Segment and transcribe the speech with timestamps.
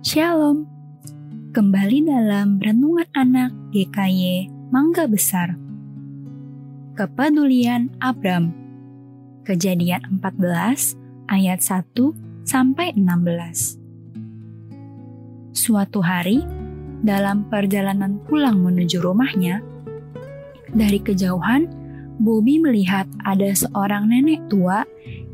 [0.00, 0.64] Shalom.
[1.52, 5.52] Kembali dalam Renungan Anak GKY Mangga Besar.
[6.96, 8.48] Kepedulian Abram.
[9.44, 10.96] Kejadian 14
[11.28, 11.84] ayat 1
[12.48, 13.76] sampai 16.
[15.52, 16.48] Suatu hari,
[17.04, 19.60] dalam perjalanan pulang menuju rumahnya,
[20.72, 21.68] dari kejauhan
[22.16, 24.80] Bobby melihat ada seorang nenek tua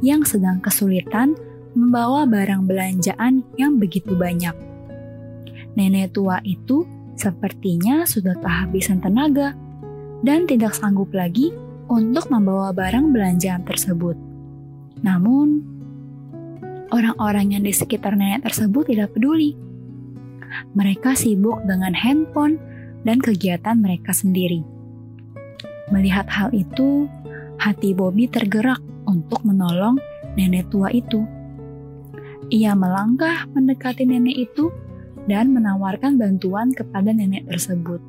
[0.00, 1.36] yang sedang kesulitan
[1.74, 4.54] membawa barang belanjaan yang begitu banyak.
[5.74, 6.86] Nenek tua itu
[7.18, 9.58] sepertinya sudah kehabisan tenaga
[10.22, 11.50] dan tidak sanggup lagi
[11.90, 14.16] untuk membawa barang belanjaan tersebut.
[15.04, 15.60] Namun,
[16.94, 19.58] orang-orang yang di sekitar nenek tersebut tidak peduli.
[20.78, 22.56] Mereka sibuk dengan handphone
[23.02, 24.62] dan kegiatan mereka sendiri.
[25.92, 27.10] Melihat hal itu,
[27.60, 30.00] hati Bobby tergerak untuk menolong
[30.38, 31.26] nenek tua itu.
[32.52, 34.68] Ia melangkah mendekati nenek itu
[35.24, 38.00] dan menawarkan bantuan kepada nenek tersebut.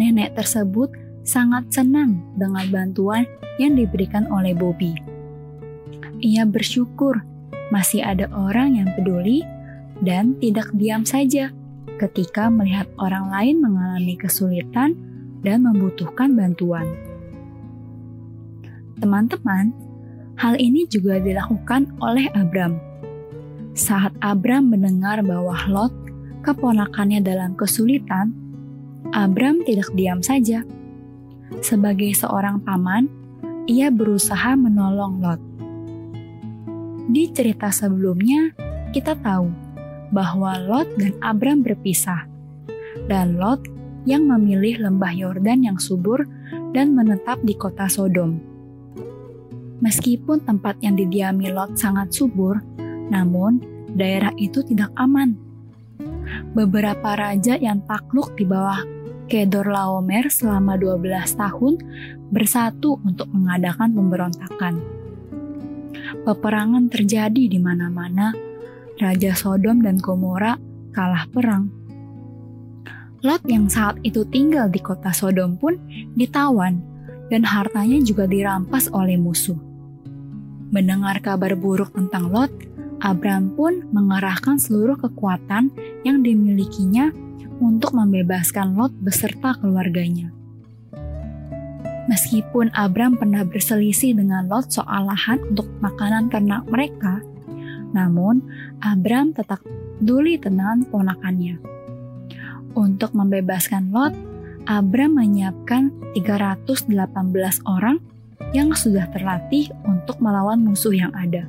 [0.00, 0.88] Nenek tersebut
[1.20, 3.28] sangat senang dengan bantuan
[3.60, 4.96] yang diberikan oleh Bobby.
[6.20, 7.20] Ia bersyukur
[7.68, 9.44] masih ada orang yang peduli
[10.00, 11.52] dan tidak diam saja
[12.00, 14.96] ketika melihat orang lain mengalami kesulitan
[15.44, 16.88] dan membutuhkan bantuan.
[19.00, 19.72] Teman-teman,
[20.40, 22.80] hal ini juga dilakukan oleh Abram.
[23.76, 25.92] Saat Abram mendengar bahwa Lot,
[26.40, 28.32] keponakannya dalam kesulitan,
[29.12, 30.64] Abram tidak diam saja.
[31.60, 33.12] Sebagai seorang paman,
[33.68, 35.40] ia berusaha menolong Lot.
[37.12, 38.56] Di cerita sebelumnya,
[38.96, 39.52] kita tahu
[40.08, 42.24] bahwa Lot dan Abram berpisah,
[43.12, 43.60] dan Lot
[44.08, 46.24] yang memilih lembah Yordan yang subur
[46.72, 48.49] dan menetap di kota Sodom.
[49.80, 52.60] Meskipun tempat yang didiami Lot sangat subur,
[53.08, 53.64] namun
[53.96, 55.36] daerah itu tidak aman.
[56.52, 58.84] Beberapa raja yang takluk di bawah
[59.30, 61.74] Kedor Laomer selama 12 tahun
[62.30, 64.74] bersatu untuk mengadakan pemberontakan.
[66.26, 68.34] Peperangan terjadi di mana-mana,
[68.98, 70.58] Raja Sodom dan Gomora
[70.90, 71.80] kalah perang
[73.20, 75.76] Lot yang saat itu tinggal di kota Sodom pun
[76.16, 76.80] ditawan
[77.28, 79.69] dan hartanya juga dirampas oleh musuh.
[80.70, 82.50] Mendengar kabar buruk tentang Lot,
[83.02, 85.74] Abram pun mengerahkan seluruh kekuatan
[86.06, 87.10] yang dimilikinya
[87.58, 90.30] untuk membebaskan Lot beserta keluarganya.
[92.06, 97.22] Meskipun Abram pernah berselisih dengan Lot soal lahan untuk makanan ternak mereka,
[97.90, 98.42] namun
[98.78, 99.62] Abram tetap
[99.98, 101.80] peduli dengan ponakannya
[102.74, 104.14] untuk membebaskan Lot,
[104.68, 106.94] Abram menyiapkan 318
[107.66, 107.98] orang
[108.50, 111.46] yang sudah terlatih untuk melawan musuh yang ada.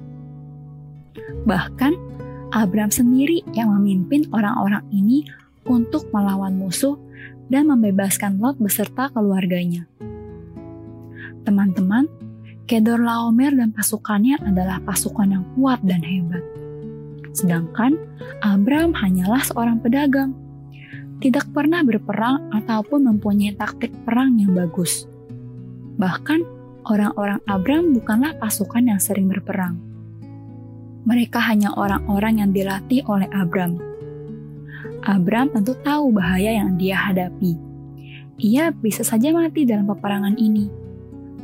[1.47, 1.93] Bahkan,
[2.51, 5.23] Abram sendiri yang memimpin orang-orang ini
[5.63, 6.99] untuk melawan musuh
[7.47, 9.87] dan membebaskan Lot beserta keluarganya.
[11.47, 12.05] Teman-teman,
[12.69, 16.43] Kedor Laomer dan pasukannya adalah pasukan yang kuat dan hebat.
[17.35, 17.99] Sedangkan
[18.43, 20.31] Abram hanyalah seorang pedagang
[21.21, 25.05] tidak pernah berperang ataupun mempunyai taktik perang yang bagus.
[26.01, 29.77] Bahkan, orang-orang Abram bukanlah pasukan yang sering berperang.
[31.05, 33.81] Mereka hanya orang-orang yang dilatih oleh Abram.
[35.01, 37.57] Abram tentu tahu bahaya yang dia hadapi.
[38.41, 40.69] Ia bisa saja mati dalam peperangan ini.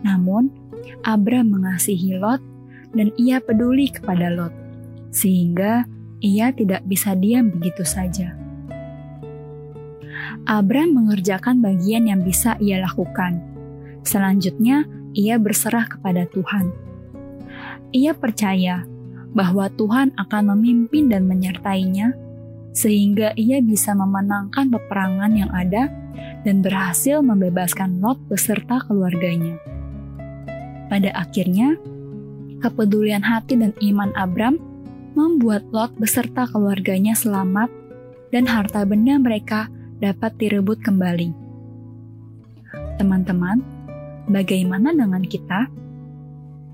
[0.05, 0.53] Namun,
[1.01, 2.41] Abram mengasihi Lot
[2.93, 4.53] dan ia peduli kepada Lot,
[5.09, 5.89] sehingga
[6.21, 8.33] ia tidak bisa diam begitu saja.
[10.47, 13.41] Abram mengerjakan bagian yang bisa ia lakukan.
[14.05, 14.87] Selanjutnya,
[15.17, 16.69] ia berserah kepada Tuhan.
[17.89, 18.85] Ia percaya
[19.33, 22.13] bahwa Tuhan akan memimpin dan menyertainya,
[22.77, 25.89] sehingga ia bisa memenangkan peperangan yang ada
[26.45, 29.57] dan berhasil membebaskan Lot beserta keluarganya.
[30.87, 31.75] Pada akhirnya,
[32.61, 34.61] kepedulian hati dan iman Abram
[35.17, 37.73] membuat Lot beserta keluarganya selamat
[38.29, 39.65] dan harta benda mereka
[39.97, 41.33] dapat direbut kembali.
[43.01, 43.76] Teman-teman,
[44.27, 45.71] bagaimana dengan kita?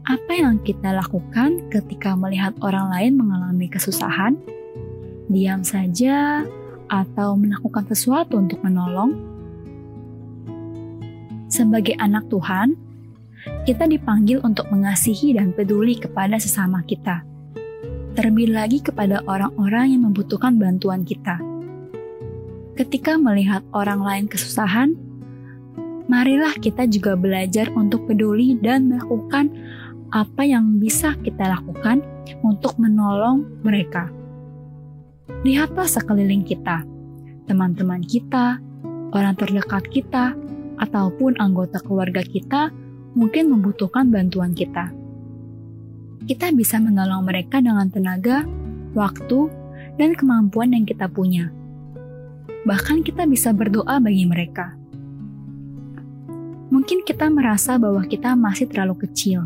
[0.03, 4.35] Apa yang kita lakukan ketika melihat orang lain mengalami kesusahan?
[5.31, 6.43] Diam saja
[6.91, 9.15] atau melakukan sesuatu untuk menolong?
[11.47, 12.75] Sebagai anak Tuhan,
[13.63, 17.23] kita dipanggil untuk mengasihi dan peduli kepada sesama kita.
[18.19, 21.53] Terlebih lagi kepada orang-orang yang membutuhkan bantuan kita
[22.73, 24.97] ketika melihat orang lain kesusahan,
[26.11, 29.51] marilah kita juga belajar untuk peduli dan melakukan
[30.13, 32.05] apa yang bisa kita lakukan
[32.45, 34.09] untuk menolong mereka.
[35.43, 36.87] lihatlah sekeliling kita,
[37.47, 38.63] teman-teman kita,
[39.11, 40.31] orang terdekat kita,
[40.79, 42.71] ataupun anggota keluarga kita
[43.13, 44.89] mungkin membutuhkan bantuan kita.
[46.23, 48.47] Kita bisa menolong mereka dengan tenaga,
[48.95, 49.51] waktu,
[49.99, 51.51] dan kemampuan yang kita punya.
[52.63, 54.82] Bahkan kita bisa berdoa bagi mereka.
[56.73, 59.45] Mungkin kita merasa bahwa kita masih terlalu kecil,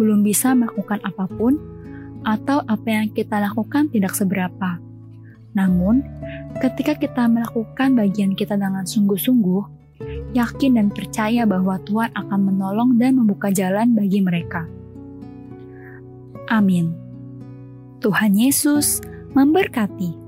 [0.00, 1.60] belum bisa melakukan apa pun,
[2.24, 4.80] atau apa yang kita lakukan tidak seberapa.
[5.52, 6.00] Namun,
[6.56, 9.62] ketika kita melakukan bagian kita dengan sungguh-sungguh,
[10.32, 14.64] yakin dan percaya bahwa Tuhan akan menolong dan membuka jalan bagi mereka.
[16.48, 16.96] Amin.
[18.00, 19.04] Tuhan Yesus
[19.36, 20.25] memberkati.